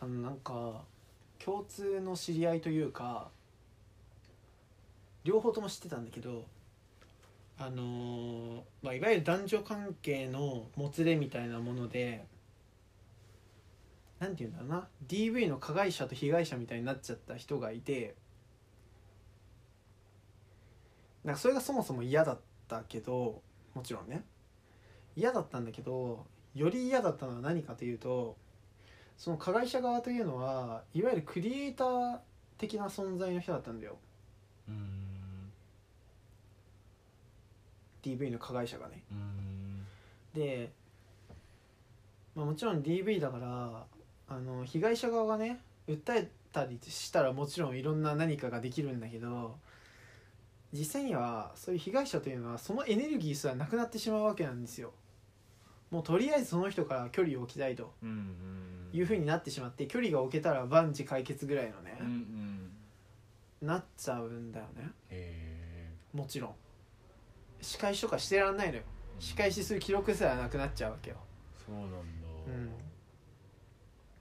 [0.00, 0.82] あのなんか
[1.38, 3.28] 共通の知り合いというか
[5.24, 6.44] 両方とも知ってたんだけど
[7.60, 12.24] あのまあ、いわゆる男女関係のもつれみたいなもので
[14.20, 18.14] なんて言うんだろうな DV の加害者と被害者みたいになっちゃった人がいて
[21.24, 22.38] なんかそれがそもそも嫌だっ
[22.68, 23.42] たけど
[23.74, 24.24] もちろんね。
[25.16, 28.36] 嫌だったんだけどより嫌だったのは何かというと
[29.18, 32.18] その加害者側というのはいわゆるクリエイター
[32.56, 33.96] 的な存在の人だったんだよ。
[34.68, 35.52] うん。
[38.04, 39.02] DV の加害者がね。
[39.10, 39.84] うん。
[40.34, 40.70] で、
[42.36, 43.84] まあ、もちろん DV だから
[44.28, 49.56] あの被害者側がね訴えたりしたらもちろんいろんな何かができるんだけど
[50.72, 54.92] 実際にはそういう被害者というのはそのエネルギーすらなくなってしまうわけなんですよ。
[55.90, 57.94] もうとりあえずその人から距離を置きたいと。
[58.02, 63.66] うんうんいうふうになってしまって距離が置けたら万事解決ぐらいのねうんうん。
[63.66, 64.90] なっちゃうんだよね。
[65.10, 66.54] へもちろん。
[67.60, 68.82] 仕返しとかしてらんないのよ。
[68.82, 71.16] え仕返しする記録すらなくなっちゃうわけよ。
[71.66, 71.98] そうなんだ。
[72.46, 72.66] うん。
[72.66, 72.68] っ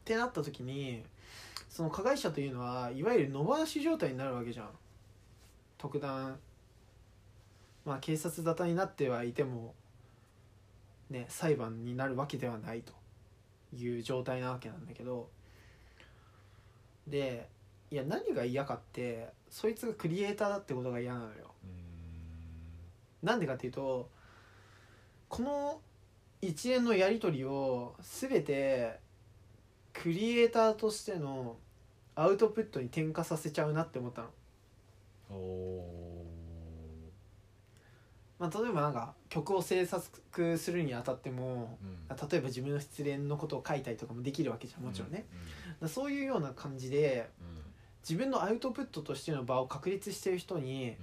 [0.04, 1.04] てなった時に
[1.70, 4.70] その加害者というのはいわゆる野放し状態になるわけじゃん。
[5.78, 6.40] 特段。
[7.86, 9.74] まあ警察沙汰になってはいても
[11.10, 12.94] ね裁判になるわけではないと
[13.78, 15.30] いう状態なわけなんだけど
[17.08, 17.48] で
[17.90, 21.32] いや何が嫌かってそいつがクリエイターだってことが嫌なのよ。
[21.64, 23.28] うん。
[23.28, 24.10] なんでかっていうと
[25.30, 25.80] この
[26.42, 29.00] 一連のやり取りを全て
[29.94, 31.56] クリエイターとしての
[32.16, 34.28] アウトプットに転化させちゃうなって思ったの、
[38.40, 42.30] まあ、例えばなんか曲を制作するにあたってもうん。
[42.30, 47.58] 例えば自分の失恋のことを書いたりとかもできるわけじゃんもちろんね、だからそういうような感じでうん
[48.08, 50.96] 自分のアウトプットとしての場を確立してる人に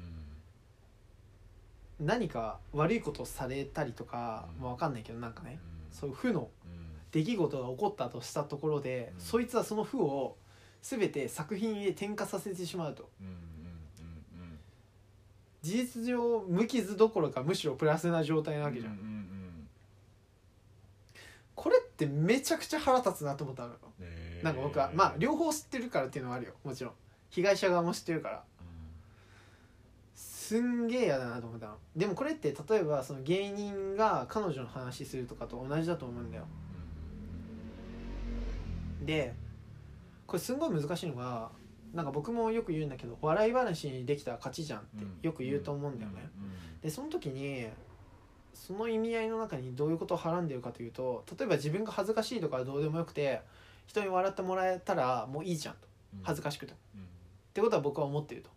[2.00, 2.06] うん。
[2.06, 4.62] 何か悪いことをされたりとか、うん。
[4.62, 5.58] まあ、分かんないけどなんかね
[5.90, 5.96] うん。
[5.96, 6.84] そういう負のうん。
[7.12, 9.20] 出来事が起こったとしたところで、うん。
[9.20, 10.36] そいつはその負を
[10.80, 13.10] 全て作品へ転化させてしまうと。
[13.20, 13.53] うんうんうん
[15.64, 19.14] 事実上無傷どころかむしろプラスな状態なわけじゃん、うんうん
[21.54, 23.76] これってめちゃくちゃ腹立つなと思ったのよ。
[24.00, 26.52] うんへーなんか僕はまあ両方知ってるからっていうのはあるよ。
[26.64, 26.92] もちろん。
[27.30, 28.42] 被害者側も知ってるから。
[30.16, 31.76] すんげえ嫌だなと思ったの。
[31.96, 36.44] でもこれって例えばその芸人が彼女の話するとかと同じだと思うんだよ。
[39.02, 39.32] で
[40.26, 41.50] これすんごい難しいのが
[41.94, 46.28] なんか僕もよく言うんだけど笑い話にできたら勝ちじゃんってよく言うと思うんだよね、
[46.82, 47.66] でその時に
[48.52, 53.40] その意味合いの中にどういうことをはらんでるかというと例えば自分が恥ずかしいとかはどうでもよくて
[53.86, 55.80] 人に笑ってもらえたらもういいじゃんと。
[56.22, 56.78] 恥ずかしくても。
[56.78, 58.50] ってことは僕は思ってると。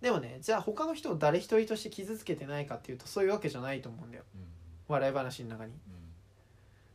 [0.00, 4.24] でもねじゃあ他の人を誰一人として傷つけてないかっていうとそういうわけじゃないと思うんだよ。
[4.88, 5.72] 笑い話の中に。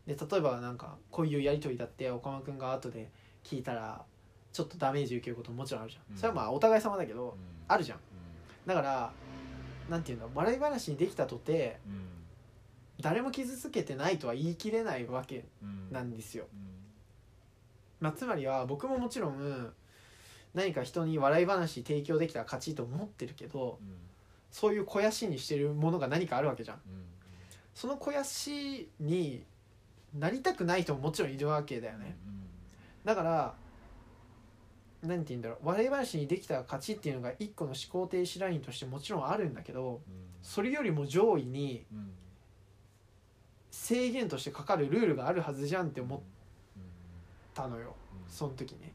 [0.08, 3.10] で例えばなんかこういうやり取りだって岡間君が後で
[3.44, 4.04] 聞いたら
[4.54, 6.18] ちょっとダメージ受けることももちろんあるじゃん、うん。
[6.18, 8.00] それはまあお互い様だけどあるじゃん。
[8.66, 9.12] だから
[9.90, 11.80] なんていうんだ笑い話にできたとて
[13.00, 15.46] 誰も傷つけてないとは言い切れないわけ
[15.92, 16.46] なんですよ、
[18.00, 19.74] まあ、つまりは僕ももちろん
[20.54, 23.80] 何か人に笑い話提供できたら勝ちと思ってるけど
[24.52, 26.82] そういう肥やしにしてるものが何かあるわけじゃん。
[27.74, 29.44] その肥やしに
[30.14, 32.18] なりたくない人ももちろんいるわけだよね。
[33.04, 33.56] だから
[35.04, 35.68] 何て言うんだろう。
[35.68, 40.02] 笑い話にできたら勝ちっていうのが一個の思考停止ラインとしてもちろんあるんだけど
[40.42, 41.86] それよりも上位に
[43.72, 46.20] 制限としてかかるルールがあるはずじゃんって思っ
[47.54, 47.96] たのよ。
[48.28, 48.94] その時ね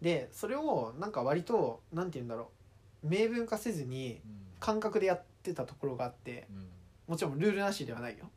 [0.00, 2.50] でそれをなんか割と何て言うんだろ
[3.04, 3.08] う。
[3.08, 4.20] 明文化せずに
[4.60, 6.46] 感覚でやってたところがあって
[7.08, 8.30] もちろんルールなしではないよ。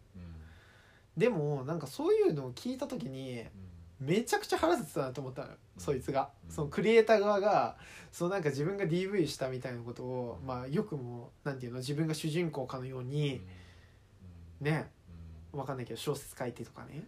[1.18, 3.46] でもなんかそういうのを聞いた時に
[4.00, 6.30] めちゃくちゃ腹立つなと思ったのよそいつが。
[6.48, 6.54] うん。
[6.54, 7.78] そのクリエイター側が
[8.12, 13.42] そのなんか自分が DV したみたいなことをまあよくもなんていうの自分が主人公かのように
[14.62, 14.90] ね
[15.52, 17.08] わかんないけど小説書いてとかね。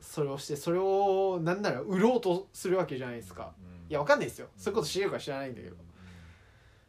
[0.00, 3.52] それをしてそれをなんなら売ろうとするわけじゃないですか。
[3.88, 4.48] いやわかんないですよ。
[4.56, 5.76] そういうこと知れるか知らないんだけど。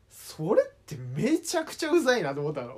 [0.10, 2.76] それってめちゃくちゃうざいなと思ったの。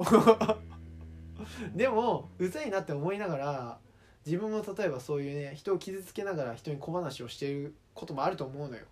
[1.75, 3.79] でもうざいなって思いながら
[4.27, 8.83] 自分も例えばそういうね人を傷つけながら人に小話をしていることもあると思うのよ。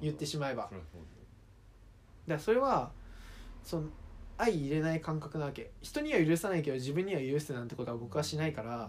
[0.00, 0.62] 言ってしまえば。
[0.62, 0.74] だか
[2.26, 2.90] らそれは
[3.62, 3.88] その
[4.38, 5.72] 相入れない感覚なわけ。
[5.82, 8.88] 人には許さないけど自分には許すなんてことは僕はしないから。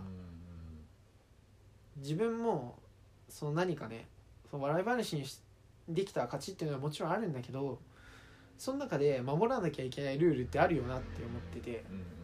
[1.98, 2.80] 自分も
[3.28, 4.08] その何かね
[4.50, 5.42] その笑い話にし
[5.90, 7.78] できた勝ちっていうのはもちろんあるんだけど
[8.58, 11.84] その中で守らなきゃいけないルールってあるよなって思ってて。
[11.92, 12.20] うんうん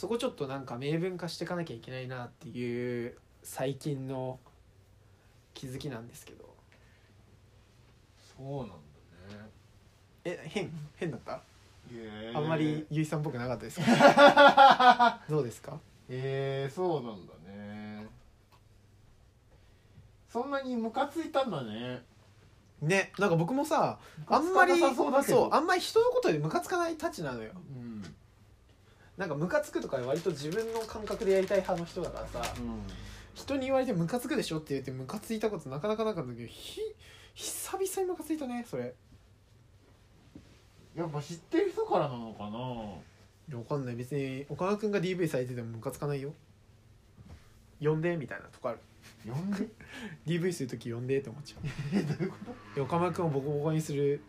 [0.00, 4.38] そこちょっとなんか明文化していかなきゃいけないなっていう最近の
[5.52, 6.48] 気づきなんですけど。
[8.34, 9.50] そうなんだね。
[10.24, 11.42] え変変だった？
[12.34, 15.20] あんまりゆいさんっぽくなかったですか？
[15.28, 15.74] どうですか？
[16.08, 18.08] へえそうなんだね。
[20.30, 22.02] そんなにムカついたんだね。
[22.80, 27.52] ねなんか僕もさあんまりそうあんまり人のことでムカつかないたちなのよ。
[27.76, 27.89] うん
[29.20, 32.80] なんかムカつくとか割と自分の感覚でやりたい派の人だからさうん
[33.34, 36.80] 人に言われてムカつくでしょって言ってムカついたことなかなかなかったけどひ
[37.34, 38.94] 久々にムカついたねそれ。
[40.96, 42.48] やっぱ知ってる人からなのかな？
[42.48, 43.96] いやわかんない。
[43.96, 46.32] 別に岡田君が DV されててもムカつかないよ。
[47.82, 48.78] 呼んでみたいなとこある。
[49.30, 49.68] 呼んで？
[50.26, 51.68] DV する時呼んでって思っちゃう。
[51.94, 52.36] えどういうこ
[52.74, 54.22] で岡村君をボコボコにする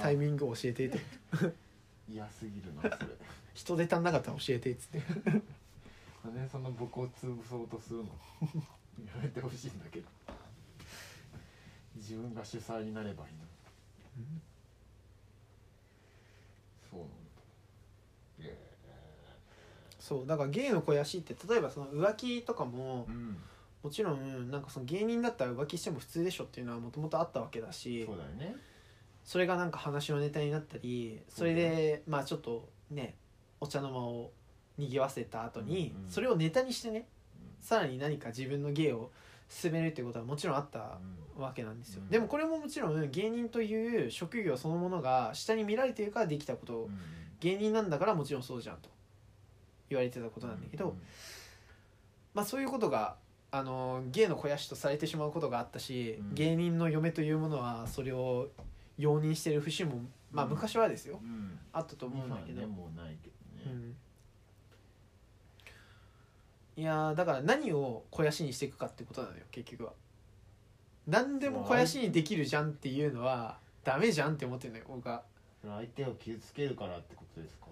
[0.00, 0.98] タイミングを教えてって。
[2.10, 3.08] 嫌すぎるなそれ
[3.58, 5.02] 人手足んなかったら教えてっつって。
[6.24, 8.04] なんでその僕を潰そうとするの？
[9.04, 10.06] やめてほしいんだけど。
[11.96, 13.44] 自分が主催になればいいの
[16.88, 17.14] そうなんだ。
[18.40, 18.56] え
[19.98, 23.36] そうだから芸の肥やしって例えばその浮気とかもえうん。
[23.82, 28.54] もちろんなんかその芸人だったら浮気しても普通でしょっていうのはもともとあったわけだしそうだよね。
[29.24, 33.16] それがなんか話のネタになったりそれでまあちょっとね
[33.60, 34.30] お茶の間を
[34.76, 36.10] にぎわせた後にうんうん。
[36.10, 37.06] それをネタにしてね
[37.60, 39.10] さらに何か自分の芸を
[39.48, 40.98] 進めるっていうことはもちろんあった
[41.36, 42.02] わけなんですよ。
[42.02, 42.08] うん。
[42.10, 46.88] でもこれももちろん芸人という職業そのものが下に見られてるからできたこと
[47.40, 48.88] 芸人なんだからもちろんそうじゃんと
[49.88, 50.94] 言われてたことなんだけど、
[52.34, 53.16] まあそういうことが
[53.50, 56.34] あの芸の肥やしとされてしまうことがあったし、うん。
[56.34, 58.48] 芸人の嫁というものはそれを
[58.98, 62.62] 容認してる節もまあうん昔はですよ、うんあったと思うんだけど、
[66.76, 69.92] いやーだから何を肥やしにしていくかってことなのよ結局は。
[71.06, 75.22] 何でも肥やしにできるじゃんっていうのはダメじゃんって思ってるのよ僕は。
[75.64, 77.66] 相手を傷つけるからってことですか？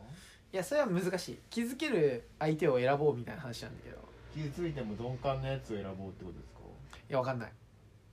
[0.53, 1.39] いやそれは難しい。
[1.51, 3.99] 気づける相手を選ぼうみたいな話なんだけど。
[4.35, 6.59] 傷ついても鈍感なやつを選ぼうってことですか？
[7.09, 7.53] いやわかんない。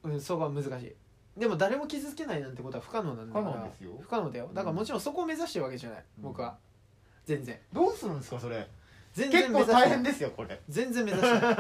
[0.04, 0.96] うんそこは難しい。
[1.40, 3.46] でも誰も傷つけないなんてことは不可能なんだから。
[3.46, 3.92] 不可能ですよ。
[4.00, 4.52] 不可能だよ。
[4.54, 6.24] だからもちろんそこを目指してるわけじゃない、うん。
[6.26, 6.56] 僕は
[7.26, 7.58] 全然。
[7.72, 8.68] どうするんですかそれ？
[9.14, 9.84] 全結構然目指してない。
[9.84, 10.60] 大変ですよこれ。
[10.70, 11.52] 全然目指してな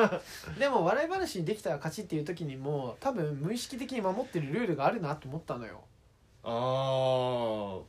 [0.55, 0.57] い。
[0.59, 5.81] でも笑い話にできたら勝ちっていう時にも多分無意識的に守ってるルールがあるなと思ったのよ。
[6.43, 7.79] あ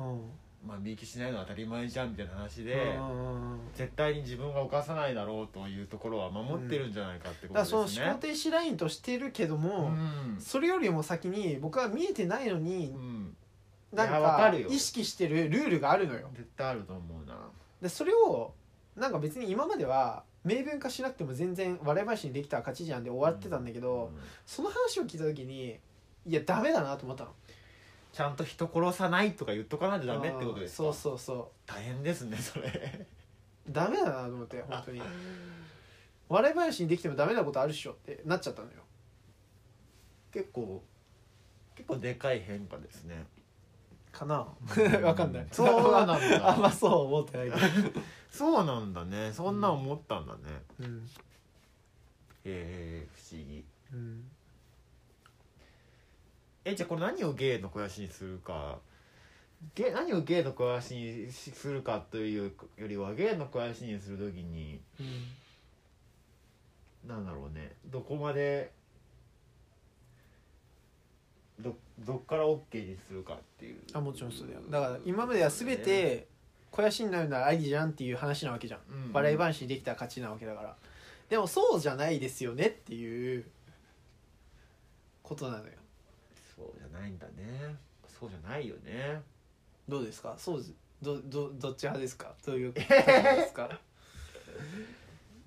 [0.00, 0.20] あうん。
[0.66, 10.36] まあ見きしないのは当たり前じゃんみたいな話で、うん絶対に自分が犯さないだろうというところは守ってるんじゃないかってこだからとですね、その思考停止ラインとしてるけども、うん。
[10.40, 13.36] それよりも先に僕は見えてないのにうん
[13.92, 14.68] なんいやわかかるよ。
[14.70, 16.28] 意識してるルールがあるのよ。
[16.34, 17.36] 絶対あると思うな。
[17.80, 18.52] でそれを
[18.96, 24.20] なんか別に今までは明文化しなくても全然笑い話にできたら勝ちじゃんで終わってたんだけど、うん。
[24.46, 25.78] その話を聞いた時に
[26.26, 27.30] いやダメだなと思ったの。
[28.12, 30.84] ちゃんと人殺さないとか言っとかないとダメってことですか？
[30.84, 33.06] そうそうそ大変ですねそれ。
[33.68, 35.02] うダメだなと思って 本当に。
[36.28, 38.74] 笑い話にできてもダメなことあるっしょってなっちゃったのよ。
[40.32, 40.82] 結構
[41.74, 43.26] 結構でかい変化ですね
[44.12, 44.46] かな。
[45.02, 45.46] わかんない。
[45.50, 46.18] そうなんだ。
[46.48, 48.00] あんまそう思ってないけど。
[48.30, 49.32] そうなんだね。
[49.32, 50.40] そんな思ったんだね、
[50.80, 51.08] うん。
[52.44, 53.64] へえ不思議。
[53.92, 54.30] うん。
[56.64, 58.78] えじゃあこれ何を芸の肥やしにするか。
[59.74, 64.80] 芸何を芸の肥やしにするかというよりは芸の肥やしにする時に
[67.04, 67.76] なんだろうね。
[67.86, 68.72] どこまで
[71.62, 73.80] どどっから OK にするかっていう。
[73.92, 74.60] あもちろんそうだよ。
[74.68, 76.26] だから今までは全て
[76.70, 78.80] 肥やしになるならありじゃんっていう話なわけじゃん。
[78.90, 79.04] うん。
[79.06, 80.76] うん笑い話にできたら勝ちなわけだから。
[81.28, 83.44] でもそうじゃないですよねっていう
[85.22, 85.72] ことなのよ。
[86.56, 87.74] そうじゃないんだね。
[88.06, 89.20] そうじゃないよね。
[89.88, 90.34] どうですか？
[90.38, 92.34] そうずどどどっち派ですか？
[92.44, 93.68] どういうことですか？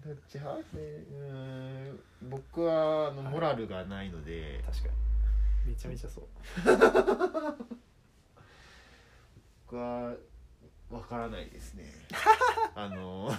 [0.05, 0.59] どっち派？
[0.59, 1.99] うーん。
[2.23, 4.93] 僕はあのはいモラルがないので、確かに
[5.65, 6.27] めちゃめちゃそう。
[9.65, 10.13] 僕は
[10.91, 11.91] わからないですね。
[12.75, 13.31] あの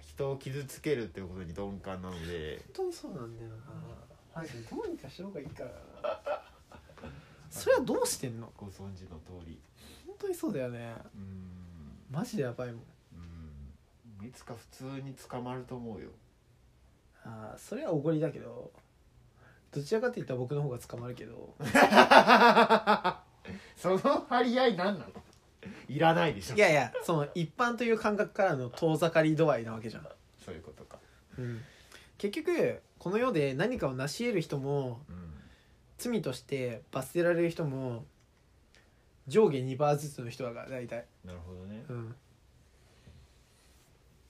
[0.00, 2.58] 人を傷つけるっていうことに鈍感なので。
[2.66, 3.56] 本当にそうなんだよな。
[4.34, 6.42] マジでどうにかした方がいいからな。
[7.50, 8.52] それはどうしてんの？
[8.56, 9.60] ご存知の通り。
[10.06, 10.94] 本当にそうだよね。
[11.14, 12.06] うーん。
[12.10, 12.82] マジでやばいもん。
[14.20, 14.26] うん。
[14.26, 16.10] いつか普通に捕まると思うよ。
[17.24, 18.70] ああーそれはおごりだけど
[19.72, 21.54] どちらかって言ったら僕の方が捕まるけど。
[23.76, 25.12] その張り合い何なの？
[25.88, 26.56] いらないでしょ。
[26.56, 30.08] いやいやその一般という感覚からの遠ざかり度合いなわけじゃん、
[30.44, 30.98] そういうことか。
[31.38, 31.62] うん、
[32.18, 35.26] 結局この世で何かを成し得る人もうん。
[35.98, 38.04] 罪として罰せられる人も
[39.26, 41.84] 上下2バーずつの人だから大体、なるほどね。
[41.88, 42.14] うん。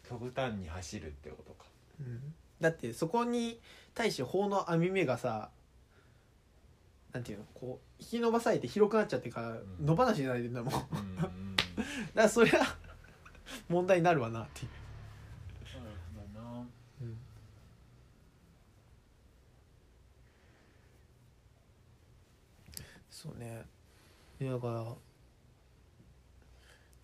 [0.08, 1.64] 極端に走るってことか。
[2.00, 3.60] うん、だってそこに
[3.96, 5.48] 対して法の網目がさ
[7.12, 9.62] なんていうのこう引き伸ばされて広くなっちゃってからん。
[9.80, 10.72] 野放しになれてんだもん。
[10.76, 10.86] だか
[12.14, 12.76] らそれは
[13.70, 14.70] 問題になるわなっていう、
[15.64, 15.82] そう
[16.34, 16.66] だな。
[17.00, 17.18] うん。
[23.10, 23.64] そうね。
[24.38, 24.94] いやだから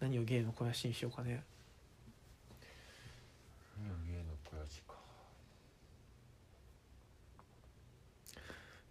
[0.01, 1.43] 何を芸の肥やしにしようかね。
[3.79, 4.92] 何を芸の肥やしか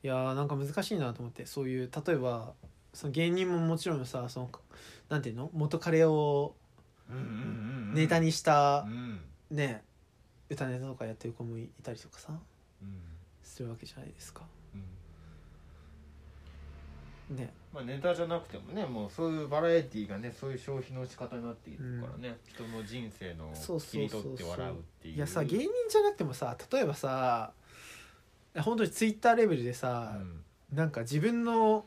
[0.03, 2.53] いやーなんか難しいなと思ってそういう例えば
[2.93, 4.50] その芸人ももちろんさその
[5.10, 5.50] なんていうの？
[5.53, 6.55] 元彼を
[7.10, 7.31] うんうんうんう
[7.91, 9.22] んネタにしたうん。
[9.51, 9.84] ね
[10.50, 12.34] 歌ネタとかやってる子もいたりとかさ
[12.81, 13.00] うん。
[13.43, 14.43] するわけじゃないですか。
[17.29, 17.36] うん。
[17.36, 17.53] ね。
[17.74, 24.34] まあネタじゃなくてもねもうそういうバラエティーがねそういう消費の仕方になっているからね、人の人生のそうそうそうそう。
[24.34, 25.15] 切り取って笑うっていう。
[25.15, 27.53] いやさ芸人じゃなくてもさ例えばさ
[28.60, 30.43] 本当にツイッターレベルでうさ、ん。
[30.74, 31.86] なんか自分の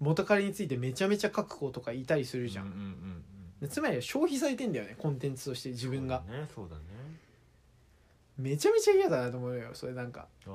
[0.00, 3.22] 元彼についてめちゃめちゃ書く子とかいたりするじゃん、
[3.68, 6.48] つまり消費されてんだよねコンテンツとして自分が、そうだね。
[6.54, 6.82] そうだね
[8.38, 10.28] めちゃめちゃ嫌だなと思うよそれなんか。
[10.46, 10.52] あー。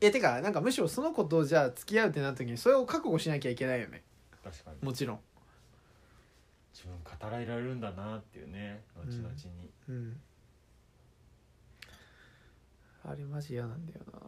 [0.00, 4.02] いやてかなんかむしろその子とじゃあ付き合うってなった時にそれを覚悟しなきゃいけないよね。
[4.44, 4.86] 確かに。
[4.86, 5.20] もちろん。
[6.72, 10.20] 自分語られられるんだなっていうね後々に、うん
[13.04, 14.18] あれマジ嫌なんだよな。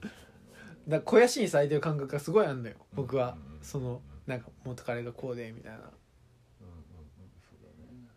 [0.00, 0.10] だか
[0.88, 2.76] ら肥やしにされてる感覚がすごいあるんだよ。
[2.94, 3.46] 僕は、うん。
[3.52, 3.64] うんうん。
[3.64, 5.78] そのなんか元彼がこうでみたいな。
[5.78, 5.92] うんうんうん。
[7.40, 8.08] そうだね。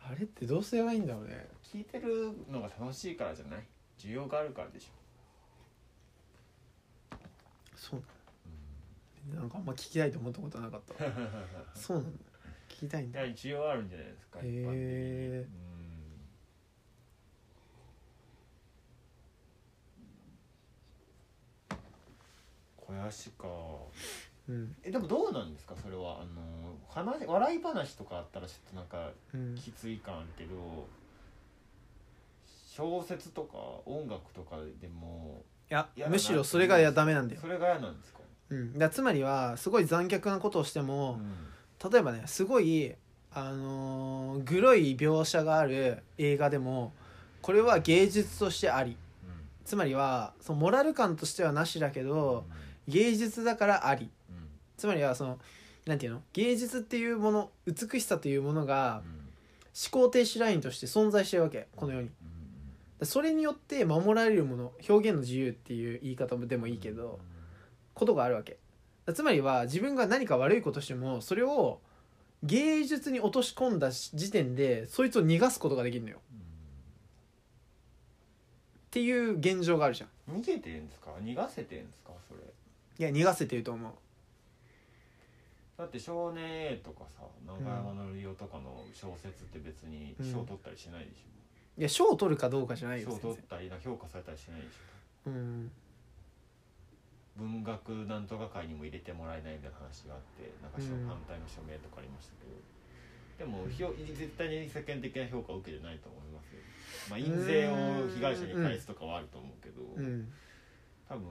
[0.00, 1.48] あれってどうすればいいんだろうね。
[1.62, 3.64] 聞いてるのが楽しいからじゃない？
[3.98, 7.16] 需要があるからでしょ、
[7.74, 8.02] そう。
[9.30, 11.04] なのなんかあんま聞きたいと思ったことなかった。
[11.04, 11.10] わ
[11.74, 12.18] そうなんだ。
[12.68, 13.20] 聞きたいんだ。
[13.26, 15.48] 需要あるんじゃないですかへー一般的にうん
[22.88, 23.46] 肥やしか。
[24.48, 24.74] うん。
[24.82, 26.22] えでもどうなんですかそれは。
[26.22, 29.54] あの話笑い話とかあったらちょっとなんかうん。
[29.54, 30.86] きつい感あるけど
[32.66, 37.40] 小説とか音楽とかでもいや嫌だなむしろそれがダメなんだよ。
[37.40, 41.18] そ、れが嫌なんですか、うん、だからつまりはすごい残虐なことをしても、
[41.92, 42.94] 例えばねすごい
[43.32, 46.92] あのーグロい描写がある映画でも
[47.42, 48.96] これは芸術としてあり。
[49.64, 52.46] つまりはそのモラル感としてはなしだけど
[52.88, 54.10] 芸術だからあり。
[54.76, 55.38] つまりはその
[55.86, 56.22] なんていうの？
[56.32, 59.02] 芸術っていうもの美しさというものが
[59.90, 62.10] 思考停止ラインとして存在してるわけこの世に。
[63.02, 67.20] それによって守られるもの表現の自由っていう言い方でもいいけど
[67.94, 68.56] ことがあるわけ。
[69.14, 71.80] つまりは自分が何か悪いことしてもそれを
[72.42, 76.18] 芸術に落とし込んだ時点でそいつを逃がすことができるのよ。
[78.88, 80.38] っていう現状があるじゃん。
[80.38, 81.10] 逃げてんですか？
[81.22, 82.10] 逃がせてんですか？
[82.28, 82.40] それ
[82.98, 83.92] いや逃がせてると思う。
[85.78, 91.22] だって少年 A とかさ長山のりおとかの小説って別に賞取ったりしないでし
[91.78, 93.30] いや賞を取るかどうかじゃないょ賞、よ全然。
[93.30, 95.30] 取ったりな評価されたりしないでしょ。
[95.30, 95.70] うん。
[97.36, 101.06] 文学なんとか会にも入れてもらえないみたいな話があってなんかうん。
[101.06, 106.58] 反対の署名とかありましたけど、でもひょ絶対に世間的な評価を受けてないと思いますよ。
[107.06, 110.26] まあ印税を被害者に返すとかはあると思うけど、うん。
[111.06, 111.22] 多分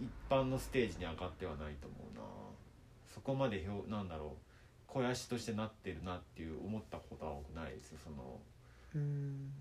[0.00, 2.22] 一般のステージに上がってはないと思うな。
[3.14, 4.52] そこまでひょなんだろう
[4.88, 7.92] 肥やしとしてなってるなっていう思ったことは多くないです。
[7.92, 8.40] よその
[8.94, 9.52] うん。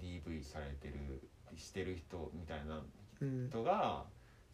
[0.00, 1.22] DV されてる
[1.56, 2.82] してる人みたいな
[3.20, 3.48] うん。
[3.48, 4.04] 人が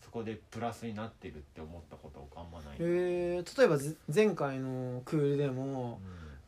[0.00, 2.66] そこでプラスになってるって思ったことあんまない。
[2.70, 3.58] な、えー。
[3.58, 6.00] 例えばぜ前回のクールでも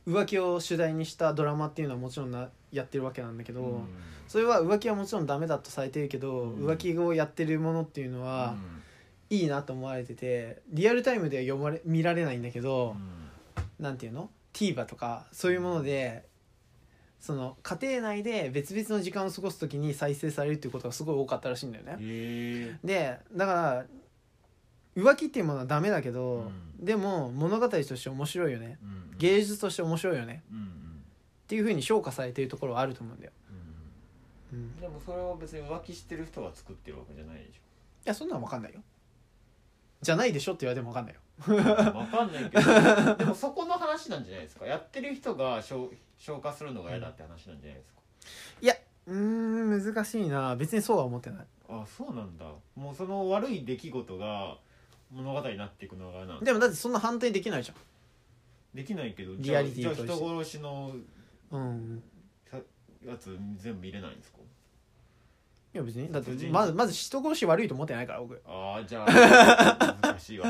[0.07, 3.85] 浮気を主題にしたドラマっていうのはもちろんなやってるわけなんだけど、うん。
[4.29, 6.67] それは浮気はもちろんダメだとされてるけど、うん。
[6.67, 8.57] 浮気をやってるものっていうのは、
[9.31, 12.97] いいなと思われててリアルタイムでは読まれ見られないんだけど、
[13.79, 16.25] なんていうの？TVer とかそういうもので
[17.21, 22.79] その家庭内で別々の時間を過ごす時に再生されるっていうことがすごい多かったらしいんだよね。
[22.85, 23.85] でだから
[24.97, 26.85] 浮気っていうものはダメだけど、うん。
[26.85, 28.79] でも物語として面白いよね。
[28.83, 29.19] うん。
[29.19, 30.45] 芸術として面白いよね。
[30.53, 30.84] うんうん
[31.45, 33.33] っていうふうに評価されてるところはあると思うんだよ、
[34.53, 37.61] うん、いでもそれは別に浮気してる人が作ってるわけじゃないでし
[38.05, 38.81] やそんなん分かんないよ。
[40.03, 41.21] じゃないでしょって言われても分かんないよ。
[41.41, 41.55] ょ
[41.93, 44.67] 分かんないけど でもそこの話なんじゃないですか。
[44.67, 48.01] やってる人が消消化するのが嫌だって話なんじゃないですか、
[49.07, 50.55] うーん難しいな。
[50.57, 51.47] 別にそうは思ってない。
[51.69, 52.45] あそうなんだ。
[52.75, 54.59] もうその悪い出来事が
[55.11, 56.67] 物語になっていくのがなんでもだ。
[56.67, 57.73] ってそんな反対できないじ
[58.75, 61.05] できないけどリアリティじゃあ人殺しのゃん
[61.59, 62.03] うん。
[62.51, 62.57] さ
[63.07, 64.39] やつ全部見れないんですか？
[65.75, 66.11] いや別に。
[66.13, 68.41] だってまずまず人殺し悪いと思ってないから僕。
[68.47, 70.47] ああじゃあ 難しいわ。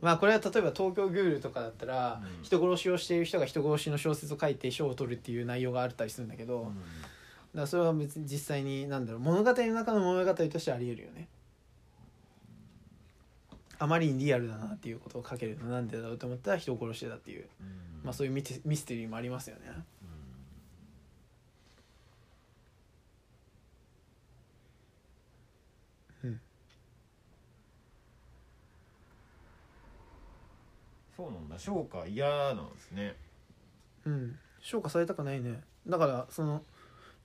[0.00, 2.42] まあこれは例えば東京グールとかだったら、うん。
[2.42, 6.72] 人殺しをしている人が人殺しの小説を書いて賞を取るっていう内容があったりするんだけど、だか
[7.54, 11.28] らそれは別に実際に何だろう物語の中の物語としてありえるよね。
[13.78, 17.46] あまりにリアルだなっていうことを書けるのなんでだろうと思ったら人を殺してたっていう、
[18.04, 19.62] まあ、そういうミテミステリーもありますよね。
[26.24, 26.40] うん。
[31.16, 31.58] そうなんだ。
[31.58, 33.16] 消化嫌なんですね。
[34.04, 34.38] うん。
[34.60, 35.60] 評価されたくないね。
[35.86, 36.62] だからその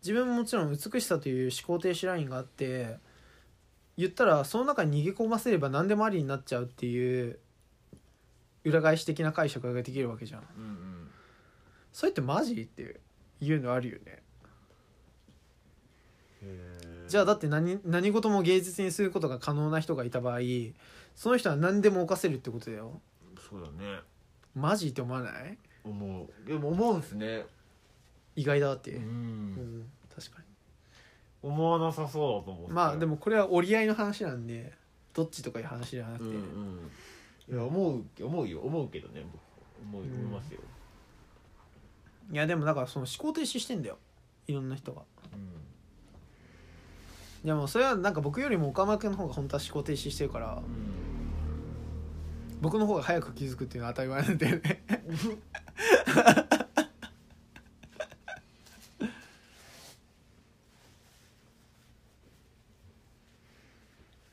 [0.02, 2.98] 自分ももちろん美しさという思考停止ラインがあって
[3.98, 7.40] 言ったらその中に逃げ込ませれば何でもありになっちゃうっていう
[8.68, 10.42] 裏返し的な解釈ができるわけじゃん。
[10.58, 11.10] うんうん。
[11.94, 12.62] それってマジ？
[12.62, 13.00] って
[13.42, 14.22] いうのあるよね。
[17.08, 20.40] じゃあだって何何事も芸術にすることが可能な人がいた場合
[21.16, 23.02] その人は何でも犯せるってことだよ。
[23.50, 24.02] そうだね。
[24.54, 25.58] マジって思わない？
[25.84, 26.48] 思う。
[26.48, 27.46] でも思うんすね。
[28.36, 30.42] 意外だって、ううんん、確か
[31.42, 32.68] 思わなさそうだと思って。
[32.68, 34.74] にまあでもこれは折り合いの話なんで
[35.14, 36.92] どっちとかいう話じゃなくて、うんうん
[37.50, 38.60] いや思う思うよ。
[38.62, 39.26] 思うけどね。
[39.92, 40.60] 僕思いますよ、
[42.32, 43.98] いやでもだからその思考停止してんだよ。
[44.48, 45.04] いろんな人が。
[47.46, 50.64] でもそれはなんか僕よりも岡村君の方が本当は思考停止してるからうん。
[52.62, 54.84] 僕の方が早く気づくっていうのは当たり前なんだよね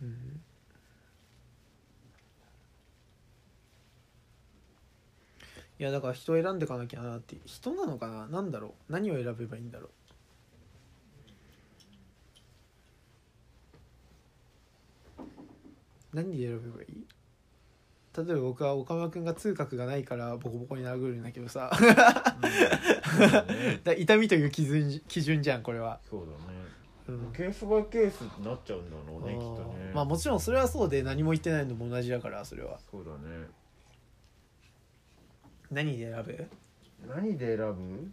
[0.03, 0.40] うん
[5.85, 8.27] いやだから人を選んでいかなきゃなって人なのかな？
[8.27, 8.92] なんだろう？
[8.92, 9.90] 何を選べばいいんだろ
[15.18, 15.23] う？
[16.14, 17.05] 何で選べばいい？
[18.16, 21.70] 例えば僕は岡村君が痛覚がないからボコボコに殴るんだけどさ。
[21.77, 23.81] そうだね。
[23.85, 26.61] だ痛みという基準基準じゃんこれは、そうだね。
[27.09, 27.33] うん。
[27.35, 29.92] ケースバイケースになっちゃうんだろうねきっとね。
[29.94, 32.81] まあもちろんそれはそうで何も言ってないのも同じだからそれは。
[32.90, 33.49] そうだね
[35.70, 36.46] 何で選ぶ？
[37.09, 38.11] 何で選ぶ？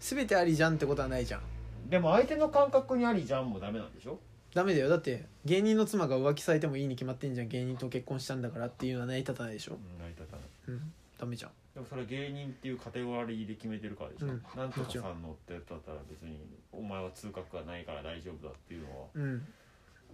[0.00, 1.40] 全てありじゃんってことはないじゃん。
[1.88, 4.18] でも相手の感覚にありじゃんもダメなんでしょ？
[4.54, 4.88] ダメだよ。
[4.88, 7.48] だって芸人の妻が浮気されてもいいに決まってんじゃん。
[7.48, 9.72] 芸人と結婚したんだからっていうのは成り立たないでしょ。
[9.72, 10.46] うん成り立たない。
[10.68, 10.92] うん。
[11.18, 11.50] ダメじゃん。
[11.74, 14.42] でもそれは芸人っていうカテゴリーで決めてるからでしょ、うん。
[14.56, 16.38] なんとかさんのってだったら別に
[16.70, 19.46] お前は痛覚がないから大丈夫だっていうのはうん。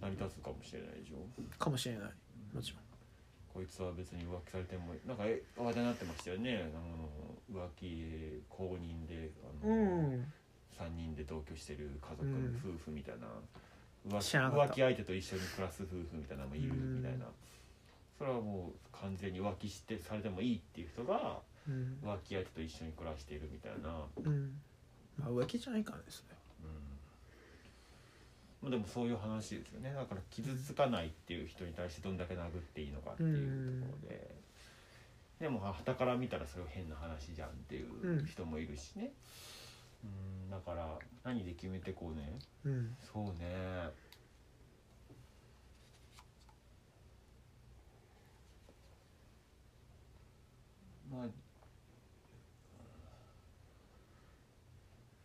[0.01, 1.59] 成り立つかもしれないでしょ？
[1.59, 2.03] かもしれない。
[2.53, 2.79] もちろん
[3.53, 6.71] こいつは別に浮気されてもなんかえ話題になってましたよね。
[7.51, 9.77] あの浮気公認であの、う
[10.15, 10.33] ん。
[10.79, 12.55] 3人で同居してる家族、うん。
[12.63, 13.27] 夫婦みたいな。
[14.07, 17.25] 浮気浮気相手と一緒に暮らす夫婦みたいなのもいるうんみたいな、
[18.17, 24.53] それはもう完全に浮気してされてもいいっていう人がうん、浮気相手と一緒に暮らしているみたいな、うん、
[25.17, 26.40] まあ浮気じゃないからですねうん
[28.61, 29.91] まあ、でもそういう話ですよね。
[29.93, 34.35] だから傷つかないっていう人に対してどんだけ殴っていいのかっていうところで、
[35.39, 39.11] でもはたから見たらそれは変な話じゃんっていう人もいるしね、
[40.03, 40.07] う
[40.47, 42.37] ん、だから何で決めてこうね。
[42.63, 42.95] うん。
[43.11, 43.89] そうね。
[51.11, 51.27] まあ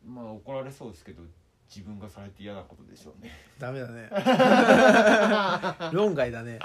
[0.04, 1.22] まあ怒られそうですけど
[1.68, 3.32] 自分がされて嫌なことでしょうね。
[3.58, 4.08] ダメだね。
[5.92, 6.58] 論外だね。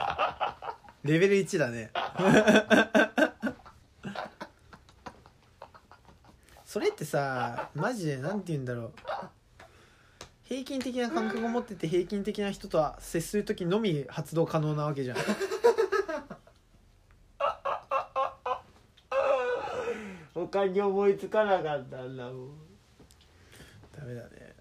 [1.03, 1.91] レベル1だね。
[6.65, 8.93] それってさマジでなんて言うんだろう。
[10.43, 15.17] 平均的な感覚を持ってて平均的な人とは接する時のみ発動可能なわけじゃん。
[20.33, 22.49] 他に思いつかなかったんだもん。
[23.97, 24.55] ダメだね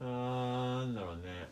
[0.00, 1.48] あーなんだろうね。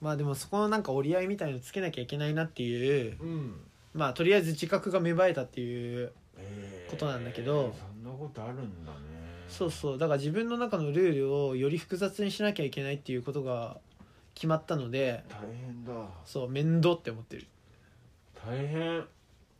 [0.00, 3.60] まあでもそこのなんか折り合いみたいのつけなきゃいけないなっていううん。
[3.92, 8.98] まあとりあえず自覚が芽生えたっていうえーことなんだけどそんなことあるんだね。
[9.48, 9.98] そうそう。
[9.98, 13.78] だから自分の中のルールをより複雑にしなきゃいけないっていうことが
[14.34, 15.92] 決まったので大変だ。
[16.24, 17.46] そう面倒って思ってる。
[18.46, 19.04] 大変